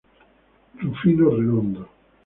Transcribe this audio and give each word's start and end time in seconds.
Rufino 0.81 1.29
Redondo 1.35 1.81